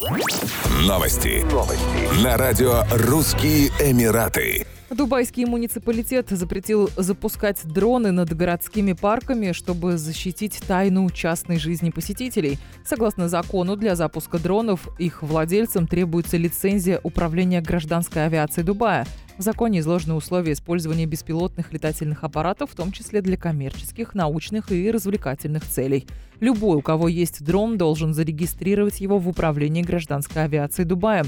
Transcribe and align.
Новости. 0.00 1.44
Новости. 1.52 2.24
На 2.24 2.38
радио 2.38 2.84
«Русские 2.90 3.68
Эмираты». 3.78 4.66
Дубайский 4.88 5.44
муниципалитет 5.44 6.30
запретил 6.30 6.88
запускать 6.96 7.60
дроны 7.64 8.10
над 8.10 8.34
городскими 8.34 8.94
парками, 8.94 9.52
чтобы 9.52 9.98
защитить 9.98 10.58
тайну 10.66 11.10
частной 11.10 11.58
жизни 11.58 11.90
посетителей. 11.90 12.58
Согласно 12.82 13.28
закону, 13.28 13.76
для 13.76 13.94
запуска 13.94 14.38
дронов 14.38 14.88
их 14.98 15.22
владельцам 15.22 15.86
требуется 15.86 16.38
лицензия 16.38 16.98
управления 17.02 17.60
гражданской 17.60 18.24
авиацией 18.24 18.64
Дубая. 18.64 19.06
В 19.40 19.42
законе 19.42 19.78
изложены 19.78 20.12
условия 20.12 20.52
использования 20.52 21.06
беспилотных 21.06 21.72
летательных 21.72 22.24
аппаратов, 22.24 22.72
в 22.72 22.74
том 22.74 22.92
числе 22.92 23.22
для 23.22 23.38
коммерческих, 23.38 24.14
научных 24.14 24.70
и 24.70 24.90
развлекательных 24.90 25.64
целей. 25.64 26.06
Любой, 26.40 26.76
у 26.76 26.82
кого 26.82 27.08
есть 27.08 27.42
дрон, 27.42 27.78
должен 27.78 28.12
зарегистрировать 28.12 29.00
его 29.00 29.18
в 29.18 29.26
управлении 29.26 29.80
гражданской 29.80 30.44
авиацией 30.44 30.86
Дубая. 30.86 31.24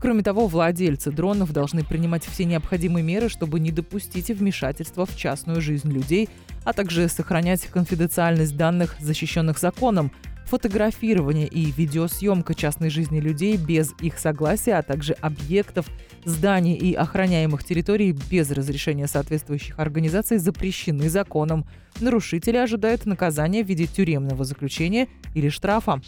Кроме 0.00 0.24
того, 0.24 0.48
владельцы 0.48 1.12
дронов 1.12 1.52
должны 1.52 1.84
принимать 1.84 2.24
все 2.24 2.46
необходимые 2.46 3.04
меры, 3.04 3.28
чтобы 3.28 3.60
не 3.60 3.70
допустить 3.70 4.30
вмешательства 4.30 5.06
в 5.06 5.16
частную 5.16 5.60
жизнь 5.60 5.88
людей, 5.88 6.28
а 6.64 6.72
также 6.72 7.06
сохранять 7.08 7.66
конфиденциальность 7.66 8.56
данных, 8.56 8.96
защищенных 8.98 9.60
законом, 9.60 10.10
фотографирование 10.52 11.46
и 11.46 11.70
видеосъемка 11.70 12.54
частной 12.54 12.90
жизни 12.90 13.20
людей 13.20 13.56
без 13.56 13.94
их 14.02 14.18
согласия, 14.18 14.74
а 14.74 14.82
также 14.82 15.14
объектов, 15.14 15.86
зданий 16.26 16.74
и 16.74 16.92
охраняемых 16.92 17.64
территорий 17.64 18.12
без 18.30 18.50
разрешения 18.50 19.06
соответствующих 19.06 19.78
организаций 19.78 20.36
запрещены 20.36 21.08
законом. 21.08 21.64
Нарушители 22.00 22.58
ожидают 22.58 23.06
наказания 23.06 23.64
в 23.64 23.66
виде 23.66 23.86
тюремного 23.86 24.44
заключения 24.44 25.08
или 25.34 25.48
штрафа. 25.48 26.02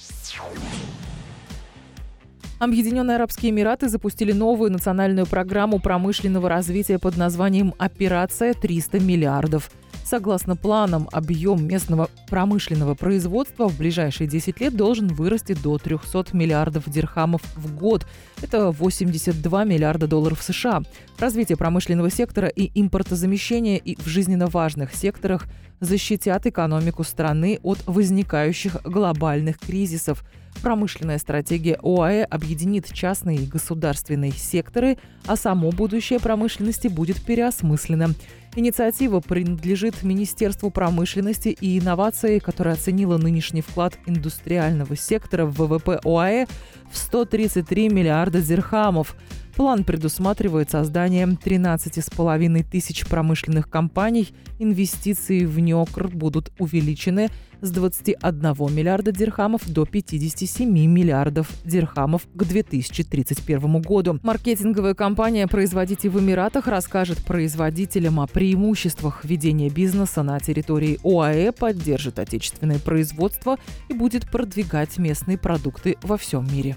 Объединенные 2.58 3.14
Арабские 3.14 3.50
Эмираты 3.50 3.88
запустили 3.88 4.32
новую 4.32 4.70
национальную 4.70 5.24
программу 5.26 5.78
промышленного 5.78 6.50
развития 6.50 6.98
под 6.98 7.16
названием 7.16 7.72
«Операция 7.78 8.52
300 8.52 9.00
миллиардов». 9.00 9.70
Согласно 10.04 10.54
планам, 10.54 11.08
объем 11.12 11.66
местного 11.66 12.10
промышленного 12.28 12.94
производства 12.94 13.68
в 13.68 13.78
ближайшие 13.78 14.28
10 14.28 14.60
лет 14.60 14.76
должен 14.76 15.08
вырасти 15.08 15.54
до 15.54 15.78
300 15.78 16.26
миллиардов 16.36 16.88
дирхамов 16.90 17.40
в 17.56 17.74
год. 17.74 18.06
Это 18.42 18.70
82 18.70 19.64
миллиарда 19.64 20.06
долларов 20.06 20.42
США. 20.42 20.82
Развитие 21.18 21.56
промышленного 21.56 22.10
сектора 22.10 22.48
и 22.48 22.70
импортозамещение 22.78 23.78
и 23.78 23.96
в 23.96 24.06
жизненно 24.06 24.46
важных 24.46 24.94
секторах 24.94 25.46
защитят 25.80 26.46
экономику 26.46 27.02
страны 27.02 27.58
от 27.62 27.78
возникающих 27.86 28.82
глобальных 28.84 29.58
кризисов– 29.58 30.22
Промышленная 30.62 31.18
стратегия 31.18 31.78
ОАЭ 31.82 32.24
объединит 32.24 32.90
частные 32.92 33.38
и 33.38 33.46
государственные 33.46 34.32
секторы, 34.32 34.98
а 35.26 35.36
само 35.36 35.70
будущее 35.70 36.20
промышленности 36.20 36.88
будет 36.88 37.20
переосмыслено. 37.22 38.10
Инициатива 38.56 39.18
принадлежит 39.18 40.04
Министерству 40.04 40.70
промышленности 40.70 41.48
и 41.48 41.76
инноваций, 41.76 42.38
которое 42.38 42.74
оценило 42.74 43.18
нынешний 43.18 43.62
вклад 43.62 43.98
индустриального 44.06 44.96
сектора 44.96 45.44
в 45.44 45.56
ВВП 45.56 45.98
ОАЭ 46.04 46.46
в 46.90 46.96
133 46.96 47.88
миллиарда 47.88 48.40
зирхамов. 48.40 49.16
План 49.56 49.84
предусматривает 49.84 50.70
создание 50.70 51.26
13,5 51.26 52.64
тысяч 52.64 53.06
промышленных 53.06 53.70
компаний. 53.70 54.34
Инвестиции 54.58 55.44
в 55.44 55.60
НЕОКР 55.60 56.08
будут 56.08 56.52
увеличены 56.58 57.28
с 57.60 57.70
21 57.70 58.74
миллиарда 58.74 59.12
дирхамов 59.12 59.62
до 59.66 59.86
57 59.86 60.68
миллиардов 60.68 61.48
дирхамов 61.64 62.26
к 62.34 62.44
2031 62.44 63.80
году. 63.80 64.18
Маркетинговая 64.22 64.94
компания 64.94 65.46
«Производите 65.46 66.08
в 66.08 66.18
Эмиратах» 66.20 66.66
расскажет 66.66 67.24
производителям 67.24 68.20
о 68.20 68.26
преимуществах 68.26 69.24
ведения 69.24 69.70
бизнеса 69.70 70.22
на 70.24 70.40
территории 70.40 70.98
ОАЭ, 71.04 71.52
поддержит 71.52 72.18
отечественное 72.18 72.80
производство 72.80 73.56
и 73.88 73.94
будет 73.94 74.28
продвигать 74.28 74.98
местные 74.98 75.38
продукты 75.38 75.96
во 76.02 76.16
всем 76.16 76.46
мире. 76.52 76.76